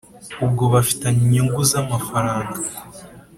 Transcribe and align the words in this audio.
uwo 0.45 0.63
bafitanyije 0.73 1.23
inyungu 1.25 1.59
z 1.69 1.71
amafaranga 1.81 2.57